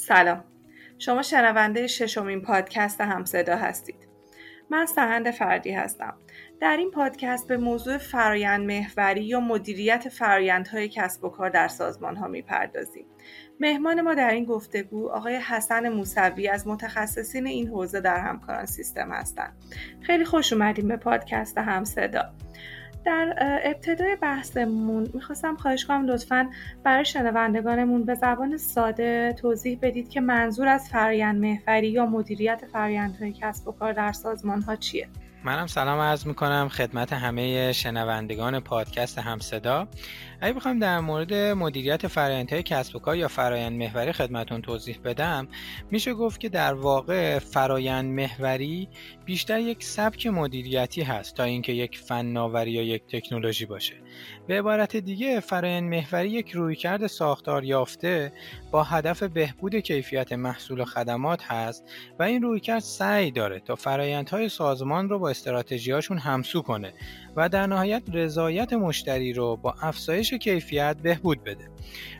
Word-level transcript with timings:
سلام. 0.00 0.44
شما 0.98 1.22
شنونده 1.22 1.86
ششمین 1.86 2.42
پادکست 2.42 3.00
همصدا 3.00 3.56
هستید. 3.56 4.08
من 4.70 4.86
سهند 4.86 5.30
فردی 5.30 5.70
هستم. 5.70 6.14
در 6.60 6.76
این 6.76 6.90
پادکست 6.90 7.48
به 7.48 7.56
موضوع 7.56 7.98
فرایند 7.98 8.66
محوری 8.66 9.24
یا 9.24 9.40
مدیریت 9.40 10.08
فرایندهای 10.08 10.88
کسب 10.88 11.24
و 11.24 11.28
کار 11.28 11.50
در 11.50 11.68
سازمان 11.68 12.16
ها 12.16 12.28
می‌پردازیم. 12.28 13.06
مهمان 13.60 14.00
ما 14.00 14.14
در 14.14 14.30
این 14.30 14.44
گفتگو 14.44 15.08
آقای 15.08 15.36
حسن 15.36 15.88
موسوی 15.88 16.48
از 16.48 16.66
متخصصین 16.66 17.46
این 17.46 17.68
حوزه 17.68 18.00
در 18.00 18.20
همکاران 18.20 18.66
سیستم 18.66 19.12
هستند. 19.12 19.52
خیلی 20.00 20.24
خوش 20.24 20.52
اومدیم 20.52 20.88
به 20.88 20.96
پادکست 20.96 21.58
همصدا. 21.58 22.32
در 23.04 23.34
ابتدای 23.64 24.16
بحثمون 24.16 25.08
می‌خواستم 25.14 25.56
خواهش 25.56 25.84
کنم 25.84 26.06
لطفا 26.06 26.50
برای 26.84 27.04
شنوندگانمون 27.04 28.04
به 28.04 28.14
زبان 28.14 28.56
ساده 28.56 29.32
توضیح 29.32 29.78
بدید 29.82 30.08
که 30.08 30.20
منظور 30.20 30.68
از 30.68 30.88
فرایند 30.88 31.40
محوری 31.40 31.88
یا 31.88 32.06
مدیریت 32.06 32.62
فرایندهای 32.72 33.32
کسب 33.32 33.68
و 33.68 33.72
کار 33.72 33.92
در 33.92 34.12
سازمان 34.12 34.62
ها 34.62 34.76
چیه. 34.76 35.08
منم 35.44 35.66
سلام 35.66 36.00
عرض 36.00 36.26
می‌کنم 36.26 36.68
خدمت 36.68 37.12
همه 37.12 37.72
شنوندگان 37.72 38.60
پادکست 38.60 39.18
همصدا. 39.18 39.88
اگه 40.40 40.52
بخوام 40.52 40.78
در 40.78 41.00
مورد 41.00 41.34
مدیریت 41.34 42.06
فرایندهای 42.06 42.62
کسب 42.62 42.96
و 42.96 42.98
کار 42.98 43.16
یا 43.16 43.28
فرایند 43.28 43.78
محوری 43.78 44.12
خدمتون 44.12 44.62
توضیح 44.62 44.98
بدم 45.04 45.48
میشه 45.90 46.14
گفت 46.14 46.40
که 46.40 46.48
در 46.48 46.74
واقع 46.74 47.38
فرایند 47.38 48.10
محوری 48.12 48.88
بیشتر 49.24 49.58
یک 49.58 49.84
سبک 49.84 50.26
مدیریتی 50.26 51.02
هست 51.02 51.34
تا 51.34 51.44
اینکه 51.44 51.72
یک 51.72 51.98
فناوری 51.98 52.70
یا 52.70 52.82
یک 52.82 53.02
تکنولوژی 53.06 53.66
باشه. 53.66 53.94
به 54.46 54.58
عبارت 54.58 54.96
دیگه 54.96 55.40
فرایند 55.40 55.90
محوری 55.90 56.30
یک 56.30 56.50
رویکرد 56.50 57.06
ساختار 57.06 57.64
یافته 57.64 58.32
با 58.70 58.82
هدف 58.82 59.22
بهبود 59.22 59.76
کیفیت 59.76 60.32
محصول 60.32 60.80
و 60.80 60.84
خدمات 60.84 61.42
هست 61.42 61.84
و 62.18 62.22
این 62.22 62.42
رویکرد 62.42 62.78
سعی 62.78 63.30
داره 63.30 63.60
تا 63.60 63.74
فرایندهای 63.74 64.48
سازمان 64.48 65.08
رو 65.08 65.18
با 65.18 65.30
استراتژیاشون 65.30 66.18
همسو 66.18 66.62
کنه 66.62 66.92
و 67.36 67.48
در 67.48 67.66
نهایت 67.66 68.02
رضایت 68.12 68.72
مشتری 68.72 69.32
رو 69.32 69.56
با 69.56 69.74
افزایش 69.82 70.34
کیفیت 70.34 70.96
بهبود 71.02 71.44
بده. 71.44 71.68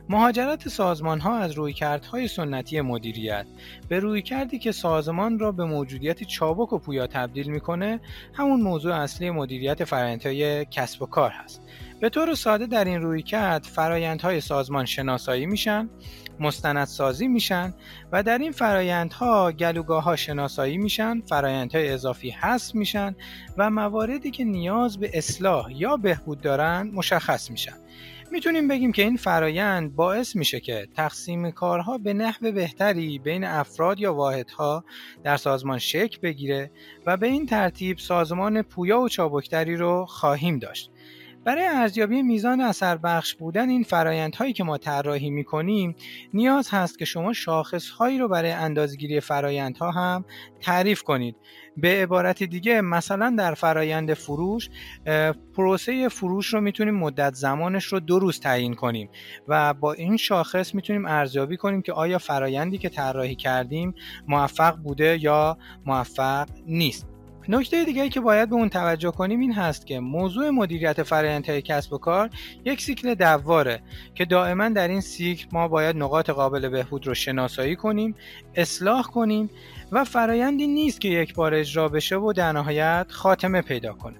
مهاجرت 0.09 0.69
سازمان 0.69 1.21
ها 1.21 1.39
از 1.39 1.53
رویکردهای 1.53 2.29
سنتی 2.29 2.81
مدیریت 2.81 3.47
به 3.89 4.01
رویکردی 4.01 4.59
که 4.59 4.73
سازمان 4.73 5.39
را 5.39 5.53
به 5.53 5.65
موجودیت 5.65 6.23
چابک 6.23 6.73
و 6.73 6.79
پویا 6.79 7.07
تبدیل 7.07 7.51
می‌کنه 7.51 8.01
همون 8.35 8.61
موضوع 8.61 8.95
اصلی 8.95 9.31
مدیریت 9.31 9.85
فرآیندهای 9.85 10.65
کسب 10.65 11.03
و 11.03 11.07
کار 11.07 11.31
هست. 11.31 11.63
به 12.01 12.09
طور 12.09 12.35
ساده 12.35 12.67
در 12.67 12.85
این 12.85 13.03
رویکرد 13.03 13.65
فرایندهای 13.65 14.41
سازمان 14.41 14.85
شناسایی 14.85 15.47
میشن 15.47 15.89
مستندسازی 16.41 17.29
میشن 17.29 17.75
و 18.13 18.23
در 18.23 18.39
این 18.39 18.53
فرایندها 18.53 19.53
گلوگاه 19.53 20.05
ها 20.05 20.17
شناسایی 20.17 20.79
میشن 20.79 21.21
فرایندهای 21.21 21.89
اضافی 21.89 22.31
حذف 22.31 22.75
میشن 22.75 23.17
و 23.57 23.71
مواردی 23.71 24.31
که 24.31 24.45
نیاز 24.45 24.99
به 24.99 25.11
اصلاح 25.15 25.73
یا 25.73 25.97
بهبود 25.97 26.41
دارن 26.41 26.91
مشخص 26.95 27.51
میشن 27.51 27.77
می‌تونیم 28.33 28.69
بگیم 28.69 28.93
که 28.93 29.03
این 29.03 29.17
فرایند 29.17 29.97
باعث 29.97 30.37
میشه 30.37 30.61
که 30.61 30.89
تقسیم 30.97 31.51
کارها 31.51 31.99
به 31.99 32.15
نحو 32.15 32.53
بهتری 32.53 33.19
بین 33.19 33.45
افراد 33.45 34.01
یا 34.01 34.15
واحدها 34.15 34.85
در 35.25 35.37
سازمان 35.37 35.79
شکل 35.79 36.19
بگیره 36.23 36.71
و 37.07 37.17
به 37.17 37.27
این 37.27 37.47
ترتیب 37.47 37.99
سازمان 37.99 38.63
پویا 38.63 39.01
و 39.01 39.09
چابکتری 39.09 39.77
رو 39.77 40.07
خواهیم 40.07 40.59
داشت. 40.59 40.91
برای 41.45 41.67
ارزیابی 41.67 42.23
میزان 42.23 42.61
اثر 42.61 42.97
بخش 42.97 43.35
بودن 43.35 43.69
این 43.69 43.83
فرایندهایی 43.83 44.53
که 44.53 44.65
ما 44.65 44.79
طراحی 44.79 45.31
می‌کنیم 45.31 45.95
نیاز 46.35 46.69
هست 46.71 46.99
که 46.99 47.05
شما 47.05 47.33
شاخصهایی 47.33 48.19
رو 48.19 48.29
برای 48.29 48.51
اندازگیری 48.51 49.21
فرایندها 49.21 49.91
هم 49.91 50.25
تعریف 50.61 51.03
کنید. 51.03 51.37
به 51.77 51.89
عبارت 52.03 52.43
دیگه 52.43 52.81
مثلا 52.81 53.35
در 53.39 53.55
فرایند 53.55 54.15
فروش 54.15 54.69
پروسه 55.57 56.09
فروش 56.09 56.47
رو 56.47 56.61
می‌تونیم 56.61 56.95
مدت 56.95 57.35
زمانش 57.35 57.85
رو 57.85 58.01
دو 58.01 58.19
روز 58.19 58.41
تعیین 58.41 58.75
کنیم 58.75 59.11
و 59.49 59.75
با 59.75 59.93
این 59.93 60.17
شاخص 60.17 60.75
می‌تونیم 60.75 61.07
ارزیابی 61.07 61.57
کنیم 61.57 61.83
که 61.83 61.93
آیا 61.93 62.19
فرایندی 62.19 62.79
که 62.79 62.89
طراحی 62.89 63.35
کردیم 63.35 63.95
موفق 64.29 64.77
بوده 64.77 65.19
یا 65.23 65.59
موفق 65.87 66.49
نیست. 66.67 67.10
نکته 67.49 67.85
دیگه 67.85 68.09
که 68.09 68.21
باید 68.21 68.49
به 68.49 68.55
اون 68.55 68.69
توجه 68.69 69.11
کنیم 69.11 69.41
این 69.41 69.53
هست 69.53 69.87
که 69.87 70.01
موضوع 70.01 70.51
مدیریت 70.51 71.03
فرآیندهای 71.03 71.63
کسب 71.63 71.93
و 71.93 71.99
کار 71.99 72.31
یک 72.65 72.83
سیکل 72.83 73.15
دواره 73.15 73.83
که 74.15 74.25
دائما 74.25 74.69
در 74.69 74.89
این 74.89 75.01
سیکل 75.01 75.47
ما 75.53 75.69
باید 75.69 75.97
نقاط 75.97 76.31
قابل 76.31 76.69
بهبود 76.69 77.07
رو 77.07 77.15
شناسایی 77.15 77.77
کنیم 77.77 78.15
اصلاح 78.55 79.03
کنیم 79.03 79.51
و 79.93 80.05
فرایندی 80.05 80.67
نیست 80.67 81.01
که 81.01 81.09
یک 81.09 81.35
بار 81.35 81.55
اجرا 81.55 81.89
بشه 81.89 82.17
و 82.17 82.33
در 82.33 82.53
نهایت 82.53 83.07
خاتمه 83.11 83.63
پیدا 83.63 83.93
کنه. 83.93 84.17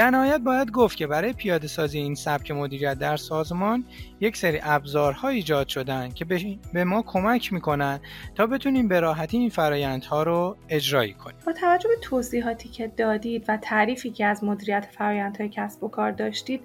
در 0.00 0.10
نهایت 0.10 0.40
باید 0.40 0.70
گفت 0.70 0.96
که 0.96 1.06
برای 1.06 1.32
پیاده 1.32 1.66
سازی 1.66 1.98
این 1.98 2.14
سبک 2.14 2.50
مدیریت 2.50 2.98
در 2.98 3.16
سازمان 3.16 3.84
یک 4.20 4.36
سری 4.36 4.60
ابزارها 4.62 5.28
ایجاد 5.28 5.68
شدن 5.68 6.08
که 6.08 6.24
به 6.72 6.84
ما 6.84 7.02
کمک 7.02 7.52
می‌کنن 7.52 8.00
تا 8.34 8.46
بتونیم 8.46 8.88
به 8.88 9.00
راحتی 9.00 9.38
این 9.38 9.50
فرایندها 9.50 10.22
رو 10.22 10.56
اجرایی 10.68 11.12
کنیم. 11.12 11.36
با 11.46 11.52
توجه 11.52 11.88
به 11.88 11.96
توضیحاتی 12.02 12.68
که 12.68 12.92
دادید 12.96 13.44
و 13.48 13.56
تعریفی 13.56 14.10
که 14.10 14.26
از 14.26 14.44
مدیریت 14.44 14.88
فرایندهای 14.98 15.48
کسب 15.48 15.84
و 15.84 15.88
کار 15.88 16.10
داشتید 16.10 16.60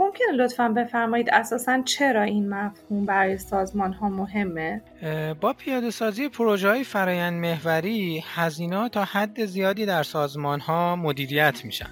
ممکنه 0.00 0.32
لطفا 0.32 0.68
بفرمایید 0.68 1.30
اساسا 1.30 1.82
چرا 1.82 2.22
این 2.22 2.48
مفهوم 2.48 3.04
برای 3.04 3.38
سازمان 3.38 3.92
ها 3.92 4.08
مهمه 4.08 4.82
با 5.40 5.52
پیاده 5.52 5.90
سازی 5.90 6.28
پروژه 6.28 6.68
های 6.68 6.84
فرایند 6.84 7.40
محوری 7.40 8.24
هزینه 8.34 8.88
تا 8.88 9.04
حد 9.04 9.44
زیادی 9.44 9.86
در 9.86 10.02
سازمان 10.02 10.60
ها 10.60 10.96
مدیریت 10.96 11.64
میشن. 11.64 11.90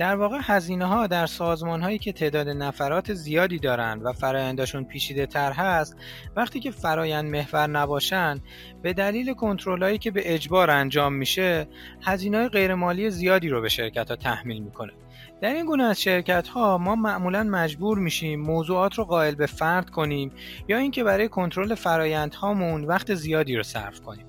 در 0.00 0.16
واقع 0.16 0.38
هزینه 0.42 0.86
ها 0.86 1.06
در 1.06 1.26
سازمان 1.26 1.82
هایی 1.82 1.98
که 1.98 2.12
تعداد 2.12 2.48
نفرات 2.48 3.14
زیادی 3.14 3.58
دارند 3.58 4.04
و 4.04 4.12
فرایندشون 4.12 4.84
پیشیده 4.84 5.26
تر 5.26 5.52
هست 5.52 5.96
وقتی 6.36 6.60
که 6.60 6.70
فرایند 6.70 7.30
محور 7.30 7.66
نباشن 7.66 8.40
به 8.82 8.92
دلیل 8.92 9.34
کنترل 9.34 9.82
هایی 9.82 9.98
که 9.98 10.10
به 10.10 10.34
اجبار 10.34 10.70
انجام 10.70 11.12
میشه 11.12 11.68
هزینه 12.02 12.38
های 12.38 12.48
غیرمالی 12.48 13.10
زیادی 13.10 13.48
رو 13.48 13.60
به 13.60 13.68
شرکت 13.68 14.10
ها 14.10 14.16
تحمیل 14.16 14.62
می‌کنه. 14.62 14.92
در 15.40 15.54
این 15.54 15.66
گونه 15.66 15.84
از 15.84 16.00
شرکت 16.00 16.48
ها 16.48 16.78
ما 16.78 16.94
معمولا 16.94 17.42
مجبور 17.42 17.98
میشیم 17.98 18.40
موضوعات 18.40 18.94
رو 18.94 19.04
قائل 19.04 19.34
به 19.34 19.46
فرد 19.46 19.90
کنیم 19.90 20.32
یا 20.68 20.78
اینکه 20.78 21.04
برای 21.04 21.28
کنترل 21.28 21.74
فرایند 21.74 22.34
هامون 22.34 22.84
وقت 22.84 23.14
زیادی 23.14 23.56
رو 23.56 23.62
صرف 23.62 24.00
کنیم. 24.00 24.26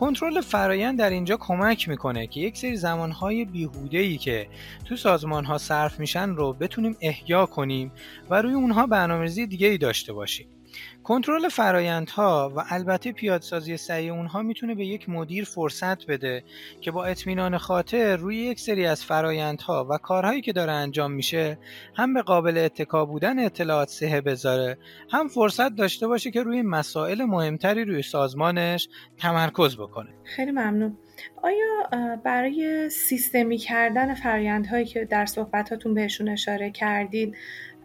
کنترل 0.00 0.40
فرایند 0.40 0.98
در 0.98 1.10
اینجا 1.10 1.36
کمک 1.36 1.88
می‌کنه 1.88 2.26
که 2.26 2.40
یک 2.40 2.58
سری 2.58 2.76
زمانهای 2.76 3.44
بیهوده 3.44 4.16
که 4.16 4.48
تو 4.84 4.96
سازمان 4.96 5.44
ها 5.44 5.58
صرف 5.58 6.00
میشن 6.00 6.30
رو 6.30 6.52
بتونیم 6.52 6.96
احیا 7.00 7.46
کنیم 7.46 7.92
و 8.30 8.42
روی 8.42 8.54
اونها 8.54 8.86
برنامه‌ریزی 8.86 9.46
دیگه 9.46 9.66
ای 9.66 9.78
داشته 9.78 10.12
باشیم. 10.12 10.48
کنترل 11.04 11.48
فرایندها 11.48 12.52
و 12.56 12.64
البته 12.68 13.12
پیادسازی 13.12 13.76
سعی 13.76 14.10
اونها 14.10 14.42
می‌تونه 14.42 14.74
به 14.74 14.86
یک 14.86 15.08
مدیر 15.08 15.44
فرصت 15.44 16.06
بده 16.06 16.44
که 16.80 16.90
با 16.90 17.04
اطمینان 17.04 17.58
خاطر 17.58 18.16
روی 18.16 18.36
یک 18.36 18.60
سری 18.60 18.86
از 18.86 19.04
فرایندها 19.04 19.86
و 19.90 19.98
کارهایی 19.98 20.40
که 20.40 20.52
داره 20.52 20.72
انجام 20.72 21.12
میشه 21.12 21.58
هم 21.94 22.14
به 22.14 22.22
قابل 22.22 22.58
اتکا 22.58 23.04
بودن 23.04 23.38
اطلاعات 23.38 23.88
سهه 23.88 24.20
بذاره 24.20 24.78
هم 25.10 25.28
فرصت 25.28 25.76
داشته 25.76 26.06
باشه 26.06 26.30
که 26.30 26.42
روی 26.42 26.62
مسائل 26.62 27.24
مهمتری 27.24 27.84
روی 27.84 28.02
سازمانش 28.02 28.88
تمرکز 29.18 29.76
بکنه. 29.76 30.10
خیلی 30.24 30.50
ممنون. 30.50 30.98
آیا 31.42 32.16
برای 32.24 32.90
سیستمی 32.90 33.58
کردن 33.58 34.14
فرایندهایی 34.14 34.84
که 34.84 35.04
در 35.04 35.26
صحبتاتون 35.26 35.94
بهشون 35.94 36.28
اشاره 36.28 36.70
کردید 36.70 37.36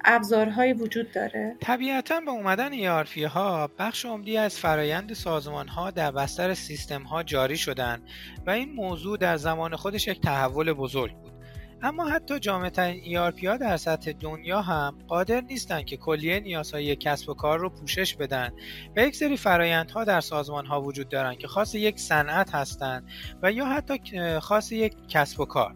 ابزارهایی 0.06 0.74
وجود 0.74 1.12
داره؟ 1.12 1.56
طبیعتا 1.60 2.20
با 2.20 2.32
اومدن 2.32 3.04
ERP 3.04 3.18
ها 3.18 3.70
بخش 3.80 4.06
عمدی 4.06 4.38
از 4.38 4.60
فرایند 4.60 5.14
سازمان 5.14 5.68
ها 5.68 5.92
در 5.92 6.12
بستر 6.12 6.54
سیستم 6.54 7.04
ها 7.04 7.24
جاری 7.24 7.58
شدن 7.58 8.02
و 8.48 8.50
این 8.50 8.74
موضوع 8.74 9.18
در 9.18 9.38
زمان 9.38 9.76
خودش 9.76 10.08
یک 10.08 10.22
تحول 10.22 10.74
بزرگ 10.74 11.14
بود. 11.14 11.36
اما 11.82 12.10
حتی 12.10 12.40
جامعترین 12.40 13.04
ERP 13.04 13.46
ها 13.46 13.58
در 13.58 13.78
سطح 13.78 14.12
دنیا 14.12 14.62
هم 14.62 14.98
قادر 15.08 15.42
نیستن 15.42 15.84
که 15.84 15.98
کلیه 15.98 16.40
نیازهای 16.40 16.96
کسب 16.96 17.30
و 17.30 17.34
کار 17.34 17.60
رو 17.60 17.70
پوشش 17.70 18.16
بدن 18.16 18.52
و 18.96 19.02
یک 19.02 19.16
سری 19.16 19.38
فرایندها 19.38 20.04
در 20.04 20.22
سازمان 20.22 20.66
ها 20.66 20.82
وجود 20.82 21.10
دارن 21.10 21.36
که 21.36 21.48
خاص 21.48 21.76
یک 21.76 22.00
صنعت 22.00 22.56
هستند 22.56 23.08
و 23.44 23.52
یا 23.52 23.66
حتی 23.66 24.00
خاص 24.40 24.72
یک 24.72 24.96
کسب 25.10 25.40
و 25.40 25.46
کار 25.46 25.76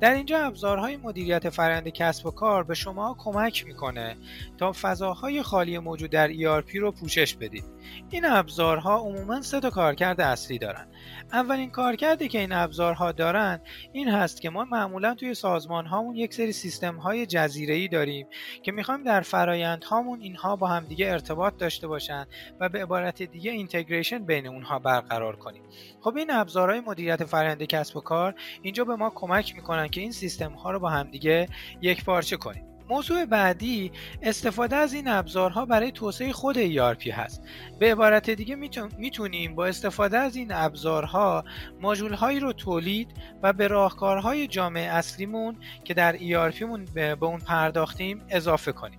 در 0.00 0.14
اینجا 0.14 0.38
ابزارهای 0.38 0.96
مدیریت 0.96 1.50
فرآیند 1.50 1.88
کسب 1.88 2.26
و 2.26 2.30
کار 2.30 2.64
به 2.64 2.74
شما 2.74 3.16
کمک 3.18 3.66
می‌کنه 3.66 4.16
تا 4.58 4.72
فضاهای 4.72 5.42
خالی 5.42 5.78
موجود 5.78 6.10
در 6.10 6.28
ERP 6.32 6.74
رو 6.74 6.92
پوشش 6.92 7.34
بدید. 7.34 7.64
این 8.10 8.24
ابزارها 8.24 8.98
عموما 8.98 9.42
سه 9.42 9.60
تا 9.60 9.70
کارکرد 9.70 10.20
اصلی 10.20 10.58
دارن. 10.58 10.86
اولین 11.32 11.70
کارکردی 11.70 12.28
که 12.28 12.38
این 12.40 12.52
ابزارها 12.52 13.12
دارن 13.12 13.60
این 13.92 14.08
هست 14.08 14.40
که 14.40 14.50
ما 14.50 14.64
معمولا 14.64 15.14
توی 15.14 15.34
سازمان 15.34 15.86
هامون 15.86 16.16
یک 16.16 16.34
سری 16.34 16.52
سیستم 16.52 16.96
های 16.96 17.26
جزیره 17.26 17.74
ای 17.74 17.88
داریم 17.88 18.26
که 18.62 18.72
می‌خوایم 18.72 19.02
در 19.02 19.20
فرایند 19.20 19.84
هامون 19.84 20.20
اینها 20.20 20.56
با 20.56 20.66
هم 20.66 20.84
دیگه 20.84 21.10
ارتباط 21.10 21.56
داشته 21.56 21.86
باشن 21.86 22.26
و 22.60 22.68
به 22.68 22.82
عبارت 22.82 23.22
دیگه 23.22 23.50
اینتگریشن 23.50 24.18
بین 24.18 24.46
اونها 24.46 24.78
برقرار 24.78 25.36
کنیم. 25.36 25.62
خب 26.00 26.16
این 26.16 26.30
ابزارهای 26.30 26.80
مدیریت 26.80 27.24
فرآیند 27.24 27.62
کسب 27.62 27.96
و 27.96 28.00
کار 28.00 28.34
اینجا 28.62 28.84
به 28.84 28.96
ما 28.96 29.12
کمک 29.14 29.54
می‌کنن 29.56 29.87
که 29.88 30.00
این 30.00 30.12
سیستم 30.12 30.52
ها 30.52 30.70
رو 30.70 30.80
با 30.80 30.90
هم 30.90 31.10
دیگه 31.10 31.48
یک 31.80 32.04
پارچه 32.04 32.36
کنیم. 32.36 32.67
موضوع 32.88 33.24
بعدی 33.24 33.92
استفاده 34.22 34.76
از 34.76 34.92
این 34.92 35.08
ابزارها 35.08 35.66
برای 35.66 35.92
توسعه 35.92 36.32
خود 36.32 36.56
ERP 36.56 37.06
هست. 37.06 37.42
به 37.78 37.92
عبارت 37.92 38.30
دیگه 38.30 38.56
می‌تونیم 38.98 39.54
با 39.54 39.66
استفاده 39.66 40.18
از 40.18 40.36
این 40.36 40.52
ابزارها 40.52 41.44
ماژول 41.80 42.14
هایی 42.14 42.40
رو 42.40 42.52
تولید 42.52 43.08
و 43.42 43.52
به 43.52 43.68
راهکارهای 43.68 44.46
جامعه 44.46 44.90
اصلیمون 44.90 45.56
که 45.84 45.94
در 45.94 46.16
ERP 46.16 46.62
مون 46.62 46.84
به 46.94 47.16
اون 47.20 47.38
پرداختیم 47.38 48.22
اضافه 48.28 48.72
کنیم. 48.72 48.98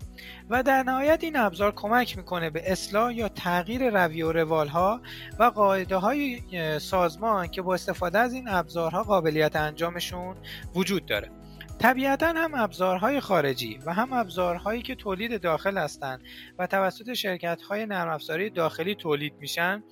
و 0.50 0.63
در 0.63 0.83
نهایت 0.83 1.24
این 1.24 1.38
ابزار 1.38 1.71
کمک 1.75 2.18
می‌کنه 2.18 2.50
به 2.50 2.71
اصلاح 2.71 3.13
یا 3.13 3.30
تغییر 3.30 3.89
روی 3.89 4.21
و 4.21 4.31
روال 4.31 4.68
ها 4.68 5.01
و 5.39 5.44
قاعده 5.44 5.95
های 5.95 6.39
سازمان 6.80 7.47
که 7.47 7.62
با 7.62 7.74
استفاده 7.74 8.19
از 8.19 8.33
این 8.33 8.47
ابزارها 8.47 9.03
قابلیت 9.03 9.56
انجامشون 9.56 10.36
وجود 10.75 11.06
داره. 11.06 11.31
طبیعتا 11.80 12.28
هم 12.28 12.56
ابزارهای 12.56 13.20
خارجی 13.20 13.80
و 13.86 13.94
هم 13.94 14.14
ابزارهایی 14.14 14.81
که 14.81 14.96
تولید 14.96 15.42
داخل 15.42 15.78
هستند 15.78 16.22
و 16.60 16.68
توسط 16.68 17.14
شرکت 17.14 17.62
های 17.62 17.86
نرم 17.86 18.10
افزاری 18.10 18.50
داخلی 18.50 18.96
تولید 18.96 19.34
میشن 19.40 19.84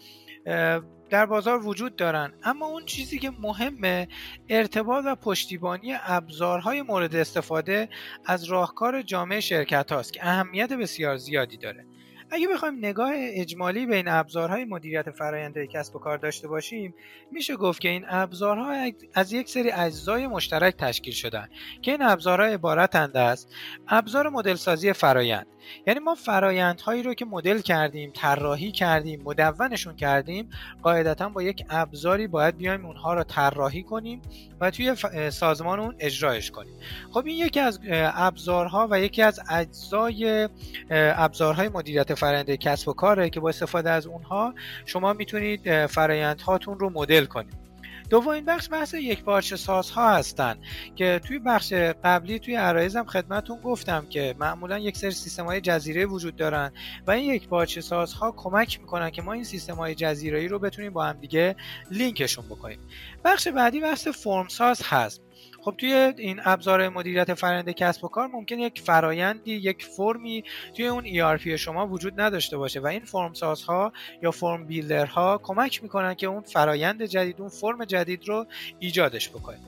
در 1.10 1.26
بازار 1.26 1.68
وجود 1.68 1.96
دارن. 1.96 2.34
اما 2.44 2.66
اون 2.66 2.86
چیزی 2.86 3.20
که 3.20 3.32
مهمه 3.40 4.08
ارتباط 4.50 5.04
و 5.08 5.16
پشتیبانی 5.16 5.94
ابزارهای 6.06 6.82
مورد 6.82 7.16
استفاده 7.16 7.90
از 8.26 8.44
راهکار 8.44 9.02
جامعه 9.02 9.40
شرکت 9.40 9.92
هاست 9.92 10.14
که 10.14 10.28
اهمیت 10.28 10.74
بسیار 10.74 11.18
زیادی 11.18 11.58
داره. 11.58 11.86
اگه 12.32 12.48
بخوایم 12.48 12.78
نگاه 12.78 13.12
اجمالی 13.16 13.86
به 13.86 13.96
این 13.96 14.08
ابزارهای 14.08 14.66
مدیریت 14.66 15.12
فرآیند 15.12 15.66
کسب 15.66 15.96
و 15.96 16.00
کار 16.00 16.18
داشته 16.18 16.48
باشیم 16.48 16.94
میشه 17.32 17.56
گفت 17.56 17.82
که 17.82 17.90
این 17.90 18.06
ابزارها 18.08 18.92
از 19.14 19.34
یک 19.34 19.50
سری 19.50 19.72
اجزای 19.72 20.28
مشترک 20.28 20.78
تشکیل 20.78 21.14
شدن 21.14 21.48
که 21.82 21.92
این 21.92 22.02
ابزارها 22.02 22.48
عبارتند 22.48 23.18
از 23.18 23.48
ابزار 23.88 24.30
مدل 24.30 24.56
سازی 24.56 24.94
فرایند. 24.94 25.48
یعنی 25.88 26.00
ما 26.00 26.16
فرایندهایی 26.16 27.04
رو 27.04 27.14
که 27.14 27.26
مدل 27.26 27.60
کردیم 27.60 28.12
طراحی 28.16 28.72
کردیم 28.72 29.22
مدونشون 29.26 29.96
کردیم 29.96 30.50
قاعدتا 30.84 31.30
با 31.30 31.44
یک 31.44 31.66
ابزاری 31.70 32.28
باید 32.28 32.58
بیایم 32.58 32.86
اونها 32.86 33.14
رو 33.14 33.24
طراحی 33.24 33.84
کنیم 33.84 34.22
و 34.62 34.72
توی 34.72 34.96
سازمان 35.30 35.80
اون 35.80 35.96
اجرایش 36.00 36.52
کنیم. 36.52 36.74
خب 37.12 37.26
این 37.26 37.38
یکی 37.46 37.60
از 37.60 37.80
ابزارها 37.92 38.88
و 38.92 39.00
یکی 39.02 39.22
از 39.22 39.40
اجزای 39.50 40.50
ابزارهای 40.90 41.70
مدیریت 41.70 42.16
فرآیند 42.18 42.56
کسب 42.56 42.88
و 42.88 42.94
کاره 42.94 43.30
که 43.30 43.40
با 43.40 43.50
استفاده 43.50 43.90
از 43.90 44.08
اونها 44.08 44.54
شما 44.86 45.14
می‌تونید 45.14 45.86
فرایندهاتون 45.86 46.80
رو 46.80 46.90
مدل 46.90 47.26
کنید. 47.26 47.68
دومین 48.10 48.46
بخش 48.46 48.70
بحث 48.72 48.94
یک 48.94 49.24
پارچه 49.24 49.56
سازها 49.56 50.16
هستن 50.16 50.58
که 50.96 51.22
توی 51.28 51.40
بخش 51.40 51.74
قبلی 52.04 52.40
توی 52.40 52.56
عرایزم 52.56 53.04
خدمتون 53.04 53.62
گفتم 53.62 54.06
که 54.10 54.36
معمولا 54.40 54.80
یک 54.80 54.98
سری 54.98 55.12
سیستم 55.12 55.46
های 55.46 55.62
جزیره 55.62 56.06
وجود 56.06 56.36
دارن 56.36 56.72
و 57.08 57.12
این 57.12 57.34
یک 57.34 57.48
پارچه 57.48 57.82
سازها 57.82 58.32
کمک 58.32 58.80
می‌کنن 58.80 59.10
که 59.10 59.22
ما 59.22 59.34
این 59.34 59.44
سیستم 59.44 59.76
های 59.76 59.96
جزیره 59.96 60.48
رو 60.48 60.60
بتونیم 60.60 60.94
با 60.94 61.06
هم 61.06 61.20
دیگه 61.20 61.56
لینکشون 61.92 62.46
بکنیم. 62.46 62.80
بخش 63.24 63.48
بعدی 63.48 63.80
بحث 63.80 64.08
فرم 64.08 64.48
ساز 64.48 64.82
هست. 64.86 65.22
خب 65.68 65.76
توی 65.78 65.94
این 66.18 66.42
ابزار 66.46 66.90
مدیریت 66.90 67.34
فرآیند 67.34 67.70
کسب 67.70 68.04
و 68.04 68.08
کار 68.08 68.28
ممکن 68.28 68.60
یک 68.60 68.82
فرایندی 68.82 69.52
یک 69.52 69.86
فرمی 69.86 70.44
توی 70.76 70.88
اون 70.88 71.04
ERP 71.04 71.48
شما 71.48 71.88
وجود 71.88 72.22
نداشته 72.22 72.58
باشه 72.58 72.80
و 72.80 72.88
این 72.88 73.06
فرم 73.06 73.34
سازها 73.34 73.94
یا 74.24 74.32
فرم 74.32 74.66
بیلدرها 74.66 75.40
کمک 75.44 75.84
می‌کنن 75.84 76.14
که 76.14 76.28
اون 76.28 76.42
فرایند 76.42 77.04
جدید 77.04 77.42
اون 77.42 77.50
فرم 77.50 77.86
جدید 77.86 78.28
رو 78.28 78.46
ایجادش 78.80 79.30
بکنید 79.30 79.60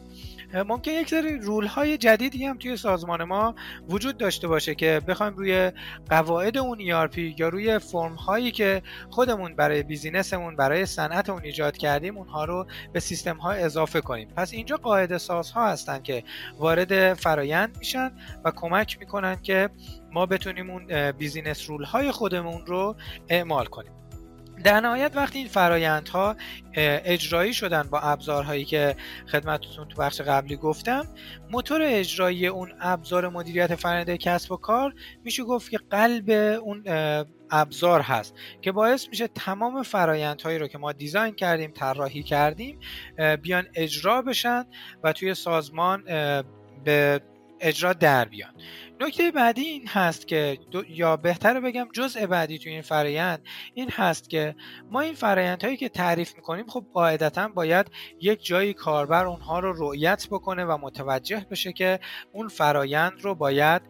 ممکن 0.54 0.92
یک 0.92 1.10
سری 1.10 1.40
رول 1.40 1.66
های 1.66 1.98
جدیدی 1.98 2.46
هم 2.46 2.58
توی 2.58 2.78
سازمان 2.78 3.24
ما 3.24 3.56
وجود 3.90 4.18
داشته 4.18 4.48
باشه 4.48 4.76
که 4.76 5.02
بخوایم 5.08 5.34
روی 5.34 5.72
قواعد 6.10 6.58
اون 6.58 6.80
ERP 6.80 7.18
یا 7.18 7.50
روی 7.50 7.80
فرم 7.80 8.16
هایی 8.16 8.52
که 8.52 8.82
خودمون 9.10 9.56
برای 9.56 9.84
بیزینسمون 9.84 10.56
برای 10.56 10.86
صنعتمون 10.86 11.44
ایجاد 11.44 11.78
کردیم 11.78 12.18
اونها 12.18 12.46
رو 12.46 12.68
به 12.94 13.00
سیستم 13.00 13.38
ها 13.38 13.52
اضافه 13.52 14.02
کنیم. 14.02 14.28
پس 14.28 14.54
اینجا 14.54 14.78
قاعده 14.78 15.18
سازها 15.18 15.68
هستن 15.68 16.02
که 16.02 16.24
وارد 16.58 17.14
فرایند 17.14 17.78
میشن 17.78 18.12
و 18.46 18.52
کمک 18.56 19.00
می‌کنن 19.00 19.36
که 19.42 19.70
ما 20.12 20.26
بتونیم 20.26 20.70
اون 20.70 21.12
business 21.12 21.70
rule 21.70 21.84
های 21.84 22.12
خودمون 22.12 22.66
رو 22.66 22.96
اعمال 23.30 23.66
کنیم. 23.66 23.92
در 24.64 24.80
نهایت 24.80 25.12
وقتی 25.16 25.38
این 25.38 25.48
فرایندها 25.48 26.36
اجرایی 26.76 27.54
شدن 27.54 27.84
با 27.84 28.00
ابزارهایی 28.00 28.66
که 28.66 28.96
خدمتتون 29.32 29.88
تو 29.88 30.02
بخش 30.02 30.22
قبلی 30.22 30.56
گفتم 30.56 31.08
موتور 31.52 31.82
اجرایی 31.84 32.48
اون 32.48 32.74
ابزار 32.80 33.30
مدیریت 33.30 33.76
فرآیند 33.76 34.16
کسب 34.16 34.52
و 34.52 34.58
کار 34.58 34.94
میشه 35.24 35.44
گفت 35.44 35.72
که 35.72 35.78
قلب 35.90 36.30
اون 36.64 36.84
ابزار 37.52 38.02
هست 38.02 38.36
که 38.62 38.72
باعث 38.72 39.10
میشه 39.10 39.28
تمام 39.28 39.84
فرایندهایی 39.84 40.58
رو 40.60 40.68
که 40.68 40.78
ما 40.78 40.92
design 40.92 41.36
کردیم 41.36 41.72
طراحی 41.72 42.24
کردیم 42.24 42.80
بیان 43.42 43.68
اجرا 43.76 44.22
بشن 44.22 44.66
و 45.04 45.14
توی 45.14 45.34
سازمان 45.34 46.04
به 46.84 47.22
اجرا 47.60 47.94
در 47.94 48.26
بیان. 48.26 48.54
نکته 49.02 49.32
بعدی 49.32 49.62
این 49.62 49.88
هست 49.88 50.28
که 50.28 50.58
یا 50.90 51.18
بهتر 51.18 51.60
بگم 51.60 51.88
جزء 51.94 52.28
بعدی 52.28 52.60
تو 52.60 52.70
این 52.70 52.82
فرایند 52.82 53.42
این 53.74 53.90
هست 53.90 54.30
که 54.30 54.56
ما 54.92 55.02
این 55.02 55.14
فرایندهایی 55.14 55.78
که 55.78 55.90
تعریف 55.90 56.36
می‌کنیم 56.36 56.68
خب 56.68 56.86
قاعدتا 56.94 57.48
باید 57.48 57.92
یک 58.22 58.46
جایی 58.46 58.74
کاربر 58.74 59.26
اونها 59.26 59.60
رو 59.60 59.74
رؤیت 59.78 60.28
بکنه 60.32 60.66
و 60.66 60.78
متوجه 60.82 61.46
بشه 61.52 61.74
که 61.74 62.00
اون 62.34 62.48
فرایند 62.48 63.14
رو 63.22 63.36
باید 63.36 63.82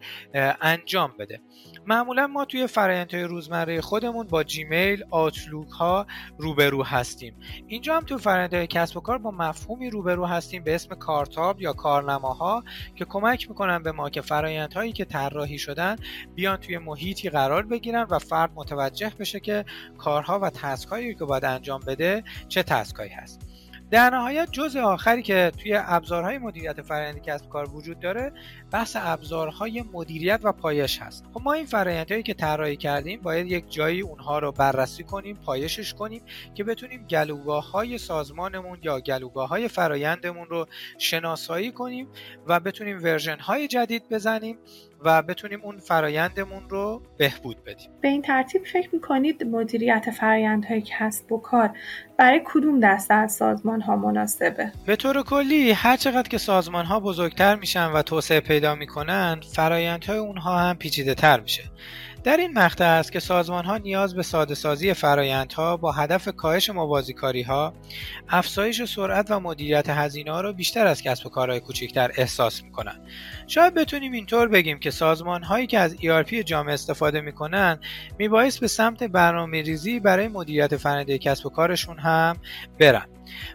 انجام 0.60 1.14
بده. 1.18 1.40
معمولا 1.86 2.26
ما 2.26 2.44
توی 2.44 2.66
فرایندهای 2.66 3.22
روزمره 3.22 3.80
خودمون 3.80 4.26
با 4.26 4.44
جیمیل 4.44 5.04
آتلوک 5.10 5.68
ها 5.68 6.06
روبرو 6.38 6.84
هستیم. 6.84 7.36
اینجا 7.66 7.96
هم 7.96 8.04
تو 8.04 8.18
فرایندهای 8.18 8.66
کسب 8.66 8.96
و 8.96 9.00
کار 9.00 9.18
با 9.18 9.30
مفهومی 9.30 9.90
روبرو 9.90 10.26
هستیم 10.26 10.64
به 10.64 10.74
اسم 10.74 10.94
کارتاب 10.94 11.60
یا 11.60 11.72
کارنماها 11.72 12.64
که 12.94 13.04
کمک 13.04 13.48
می‌کنن 13.48 13.82
به 13.82 13.92
ما 13.92 14.10
که 14.10 14.20
فرایندهایی 14.20 14.92
که 15.00 15.04
طراحی 15.04 15.58
شدن 15.58 15.96
بیان 16.34 16.56
توی 16.56 16.78
محیطی 16.78 17.30
قرار 17.30 17.62
بگیرن 17.62 18.06
و 18.10 18.18
فرد 18.18 18.50
متوجه 18.54 19.12
بشه 19.18 19.40
که 19.40 19.64
کارها 19.98 20.38
و 20.38 20.50
تسکایی 20.50 21.14
که 21.14 21.24
باید 21.24 21.44
انجام 21.44 21.80
بده 21.86 22.24
چه 22.48 22.62
تسکایی 22.62 23.10
هست. 23.10 23.40
در 23.90 24.10
نهایت 24.10 24.48
جزء 24.52 24.80
آخری 24.80 25.22
که 25.22 25.52
توی 25.58 25.74
ابزارهای 25.76 26.38
مدیریت 26.38 26.82
فرآیند 26.82 27.22
کسب 27.22 27.48
کار 27.48 27.70
وجود 27.74 28.00
داره 28.00 28.32
بحث 28.72 28.96
ابزارهای 29.00 29.84
مدیریت 29.92 30.40
و 30.42 30.52
پایش 30.52 31.02
هست. 31.02 31.24
خب 31.34 31.40
ما 31.44 31.52
این 31.52 31.66
فرآیندهایی 31.66 32.22
که 32.22 32.34
طراحی 32.34 32.76
کردیم 32.76 33.20
باید 33.22 33.46
یک 33.46 33.72
جایی 33.72 34.00
اونها 34.00 34.38
رو 34.38 34.52
بررسی 34.52 35.04
کنیم 35.04 35.36
پایشش 35.36 35.94
کنیم 35.94 36.22
که 36.54 36.64
بتونیم 36.64 37.06
گلوگاه 37.06 37.70
های 37.70 37.98
سازمانمون 37.98 38.78
یا 38.82 39.00
گلوگاه 39.00 39.48
های 39.48 39.68
فرایندمون 39.68 40.46
رو 40.46 40.66
شناسایی 40.98 41.72
کنیم 41.72 42.08
و 42.46 42.60
بتونیم 42.60 43.02
ورژن 43.02 43.38
های 43.38 43.68
جدید 43.68 44.08
بزنیم 44.10 44.58
و 45.04 45.22
بتونیم 45.22 45.60
اون 45.62 45.78
فرایندمون 45.78 46.68
رو 46.68 47.02
بهبود 47.16 47.64
بدیم. 47.64 47.90
به 48.00 48.08
این 48.08 48.22
ترتیب 48.22 48.64
فکر 48.64 48.88
می‌کنید 48.92 49.44
مدیریت 49.44 50.10
فرایندهای 50.10 50.82
کسب 50.86 51.32
و 51.32 51.38
کار 51.38 51.70
برای 52.18 52.40
کدوم 52.44 52.80
دسته 52.80 53.14
از 53.14 53.32
سازمان 53.32 53.79
ها 53.80 53.96
مناسبه 53.96 54.72
به 54.86 54.96
طور 54.96 55.22
کلی 55.22 55.70
هر 55.70 55.96
چقدر 55.96 56.28
که 56.28 56.38
سازمان 56.38 56.84
ها 56.84 57.00
بزرگتر 57.00 57.54
میشن 57.54 57.86
و 57.86 58.02
توسعه 58.02 58.40
پیدا 58.40 58.74
می‌کنن 58.74 59.40
فرایندهای 59.52 60.18
اونها 60.18 60.58
هم 60.58 60.76
پیچیده 60.76 61.14
تر 61.14 61.40
میشه 61.40 61.62
در 62.24 62.36
این 62.36 62.58
مقطع 62.58 62.84
است 62.84 63.12
که 63.12 63.20
سازمان 63.20 63.64
ها 63.64 63.78
نیاز 63.78 64.14
به 64.14 64.22
ساده 64.22 64.54
سازی 64.54 64.94
فرایندها 64.94 65.76
با 65.76 65.92
هدف 65.92 66.28
کاهش 66.28 66.70
موازیکاری 66.70 67.42
ها، 67.42 67.74
افزایش 68.28 68.84
سرعت 68.84 69.30
و 69.30 69.40
مدیریت 69.40 69.88
هزینه 69.88 70.32
ها 70.32 70.40
را 70.40 70.52
بیشتر 70.52 70.86
از 70.86 71.02
کسب 71.02 71.26
و 71.26 71.28
کارهای 71.28 71.60
کوچکتر 71.60 72.10
احساس 72.16 72.62
می 72.62 72.72
کنند. 72.72 73.00
شاید 73.46 73.74
بتونیم 73.74 74.12
اینطور 74.12 74.48
بگیم 74.48 74.78
که 74.78 74.90
سازمان 74.90 75.42
هایی 75.42 75.66
که 75.66 75.78
از 75.78 75.96
ERP 75.96 76.32
جامعه 76.32 76.74
استفاده 76.74 77.20
می 77.20 77.32
کنند 77.32 77.80
میبایست 78.18 78.60
به 78.60 78.68
سمت 78.68 79.02
برنامه 79.02 79.62
ریزی 79.62 80.00
برای 80.00 80.28
مدیریت 80.28 80.76
فرآیند 80.76 81.10
کسب 81.10 81.46
و 81.46 81.50
کارشون 81.50 81.98
هم 81.98 82.36
برن. 82.78 83.06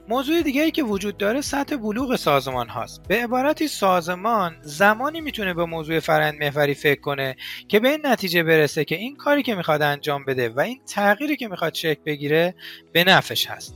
موضوع 0.09 0.41
دیگری 0.41 0.71
که 0.71 0.83
وجود 0.83 1.17
داره 1.17 1.41
سطح 1.41 1.75
بلوغ 1.75 2.15
سازمان 2.15 2.69
هاست. 2.69 3.07
به 3.07 3.23
عبارتی 3.23 3.67
سازمان 3.67 4.55
زمانی 4.61 5.21
می‌تونه 5.21 5.53
به 5.53 5.65
موضوع 5.65 5.99
فرند 5.99 6.43
محوری 6.43 6.73
فکر 6.73 7.01
کنه 7.01 7.35
که 7.67 7.79
به 7.79 7.89
این 7.89 7.99
نتیجه 8.03 8.43
برسه 8.43 8.85
که 8.85 8.95
این 8.95 9.15
کاری 9.15 9.43
که 9.43 9.55
می‌خواد 9.55 9.81
انجام 9.81 10.25
بده 10.25 10.49
و 10.49 10.59
این 10.59 10.79
تغییری 10.85 11.37
که 11.37 11.47
می‌خواد 11.47 11.73
شکل 11.73 12.01
بگیره 12.05 12.55
به 12.91 13.03
نفش 13.03 13.47
هست. 13.47 13.75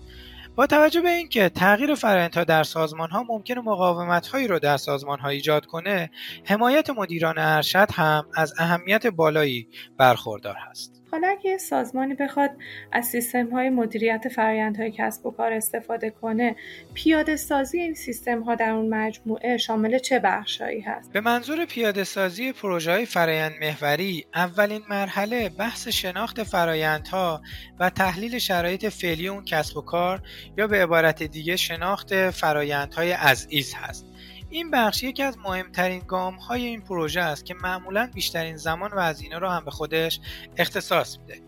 با 0.55 0.67
توجه 0.67 1.01
به 1.01 1.09
اینکه 1.09 1.49
تغییر 1.49 1.95
فرآیندها 1.95 2.43
در 2.43 2.63
سازمان 2.63 3.09
ها 3.09 3.23
ممکنه 3.23 3.61
مقاومت 3.61 4.27
هایی 4.27 4.47
رو 4.47 4.59
در 4.59 4.77
سازمان 4.77 5.19
ها 5.19 5.29
ایجاد 5.29 5.65
کنه 5.65 6.11
حمایت 6.45 6.89
مدیران 6.89 7.37
ارشد 7.37 7.91
هم 7.93 8.25
از 8.35 8.53
اهمیت 8.57 9.07
بالایی 9.07 9.67
برخوردار 9.97 10.55
هست. 10.69 10.98
حالا 11.11 11.27
اگه 11.27 11.57
سازمانی 11.57 12.13
بخواد 12.13 12.51
از 12.91 13.05
سیستم 13.05 13.49
های 13.49 13.69
مدیریت 13.69 14.25
های 14.37 14.91
کسب 14.97 15.25
و 15.25 15.31
کار 15.31 15.53
استفاده 15.53 16.09
کنه 16.09 16.55
پیاده 16.93 17.35
سازی 17.35 17.79
این 17.79 17.93
سیستم 17.93 18.41
ها 18.41 18.55
در 18.55 18.69
اون 18.69 18.89
مجموعه 18.89 19.57
شامل 19.57 19.97
چه 19.97 20.19
بخشهایی 20.19 20.81
هست؟ 20.81 21.11
به 21.11 21.21
منظور 21.21 21.65
پیاده 21.65 22.03
سازی 22.03 22.51
پروژه 22.51 22.91
های 22.91 23.05
فرایند 23.05 23.53
محوری 23.61 24.25
اولین 24.35 24.81
مرحله 24.89 25.49
بحث 25.49 25.87
شناخت 25.87 26.43
فرایندها 26.43 27.41
و 27.79 27.89
تحلیل 27.89 28.39
شرایط 28.39 28.85
فعلی 28.85 29.27
اون 29.27 29.45
کسب 29.45 29.77
و 29.77 29.81
کار 29.81 30.21
یا 30.57 30.67
به 30.67 30.83
عبارت 30.83 31.23
دیگه 31.23 31.55
شناخت 31.55 32.29
فرایندهای 32.29 33.11
از 33.11 33.47
ایز 33.49 33.73
هست. 33.73 34.08
این 34.49 34.71
بخش 34.71 35.03
یکی 35.03 35.23
از 35.23 35.37
مهمترین 35.37 36.03
گام 36.07 36.35
های 36.35 36.65
این 36.65 36.81
پروژه 36.81 37.21
است 37.21 37.45
که 37.45 37.53
معمولا 37.53 38.09
بیشترین 38.13 38.57
زمان 38.57 38.91
و 38.91 39.01
هزینه 39.01 39.39
رو 39.39 39.49
هم 39.49 39.65
به 39.65 39.71
خودش 39.71 40.19
اختصاص 40.57 41.17
میده. 41.19 41.41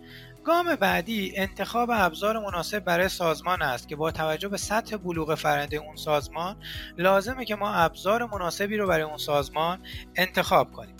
گام 0.43 0.75
بعدی 0.75 1.34
انتخاب 1.36 1.89
ابزار 1.93 2.39
مناسب 2.39 2.79
برای 2.79 3.10
سازمان 3.10 3.62
است 3.62 3.88
که 3.88 3.96
با 3.96 4.12
توجه 4.12 4.48
به 4.48 4.58
سطح 4.58 4.98
بلوغ 4.98 5.36
فرنده 5.36 5.77
اون 5.77 5.96
سازمان 5.96 6.55
لازمه 6.98 7.46
که 7.46 7.55
ما 7.55 7.74
ابزار 7.74 8.25
مناسبی 8.25 8.77
رو 8.77 8.88
برای 8.88 9.03
اون 9.03 9.17
سازمان 9.17 9.79
انتخاب 10.15 10.72
کنیم. 10.72 10.96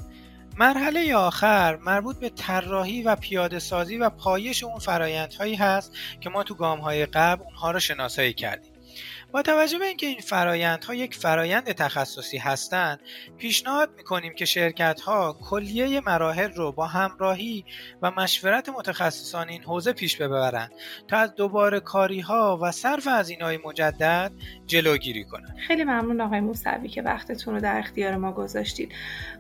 مرحله 0.58 1.16
آخر 1.16 1.76
مربوط 1.76 2.20
به 2.20 2.30
طراحی 2.30 3.04
و 3.04 3.16
پیاده 3.16 3.60
سازی 3.60 3.98
و 3.98 4.10
پایش 4.10 4.64
اون 4.64 4.80
فرایندهایی 4.80 5.56
هست 5.56 5.98
که 6.20 6.30
ما 6.30 6.44
تو 6.44 6.56
گام 6.56 6.80
های 6.80 7.06
قبل 7.06 7.44
اونها 7.44 7.72
رو 7.72 7.80
شناسایی 7.80 8.34
کردیم. 8.34 8.71
با 9.32 9.42
توجه 9.42 9.80
به 9.80 9.86
اینکه 9.86 10.08
این 10.08 10.20
فرایندها 10.20 10.94
یک 10.94 11.16
فرایند 11.16 11.64
تخصصی 11.64 12.38
هستند 12.38 13.00
پیشنهاد 13.38 13.90
می‌کنیم 13.98 14.34
که 14.36 14.46
شرکت 14.46 15.02
ها 15.02 15.38
کلیه 15.42 16.02
مراحل 16.02 16.52
رو 16.52 16.72
با 16.72 16.88
همراهی 16.88 17.66
و 18.02 18.12
مشورت 18.12 18.70
متخصصان 18.70 19.50
این 19.50 19.64
حوزه 19.64 19.94
پیش 19.94 20.18
ببرند 20.18 20.72
تا 21.08 21.18
از 21.18 21.36
دوباره 21.36 21.80
کاری 21.80 22.20
ها 22.20 22.60
و 22.62 22.72
صرف 22.72 23.08
از 23.08 23.32
های 23.42 23.60
مجدد 23.66 24.32
جلوگیری 24.66 25.24
کنند 25.24 25.56
خیلی 25.68 25.84
ممنون 25.84 26.22
آقای 26.22 26.40
موسوی 26.40 26.88
که 26.88 27.02
وقتتون 27.02 27.54
رو 27.54 27.62
در 27.62 27.80
اختیار 27.80 28.16
ما 28.16 28.32
گذاشتید. 28.32 28.92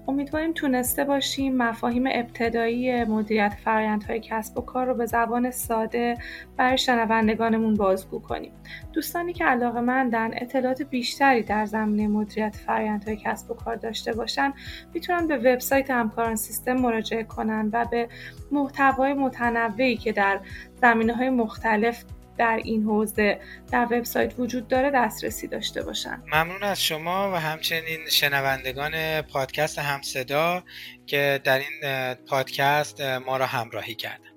امیدواریم 0.08 0.54
تونسته 0.54 1.04
باشیم 1.04 1.58
مفاهیم 1.58 2.08
ابتدایی 2.08 3.04
مدیریت 3.04 3.54
فرایندهای 3.64 4.20
کسب 4.20 4.58
و 4.58 4.62
کار 4.62 4.86
رو 4.86 4.94
به 4.94 5.06
زبان 5.06 5.52
ساده 5.52 6.18
برای 6.58 6.78
شنوندگانمون 6.78 7.74
بازگو 7.74 8.20
کنیم. 8.20 8.52
دوستانی 8.94 9.34
که 9.34 9.46
علاقه 9.46 9.81
در 9.86 10.32
اطلاعات 10.34 10.82
بیشتری 10.82 11.44
در 11.44 11.66
زمینه 11.66 12.08
مدیریت 12.08 12.56
فرآیندهای 12.56 13.18
کسب 13.18 13.52
و 13.52 13.54
کار 13.54 13.76
داشته 13.76 14.14
باشن 14.14 14.54
می‌تونن 14.94 15.28
به 15.28 15.38
وبسایت 15.38 15.92
همکاران 15.92 16.36
سیستم 16.36 16.74
مراجعه 16.74 17.24
کنن 17.24 17.70
و 17.74 17.86
به 17.86 18.10
محتوای 18.52 19.14
متنوعی 19.14 19.98
که 19.98 20.12
در 20.12 20.40
زمینه 20.82 21.16
های 21.16 21.30
مختلف 21.30 22.04
در 22.38 22.60
این 22.64 22.84
حوزه 22.84 23.40
در 23.72 23.86
وبسایت 23.86 24.34
وجود 24.40 24.68
داره 24.68 24.92
دسترسی 24.92 25.48
داشته 25.48 25.84
باشن. 25.84 26.24
ممنون 26.34 26.64
از 26.64 26.84
شما 26.84 27.32
و 27.32 27.36
همچنین 27.36 28.00
شنوندگان 28.10 29.22
پادکست 29.22 29.80
همصدا 29.80 30.64
که 31.06 31.42
در 31.44 31.60
این 31.60 32.14
پادکست 32.14 33.02
ما 33.02 33.38
را 33.38 33.46
همراهی 33.46 33.96
کردن. 33.96 34.31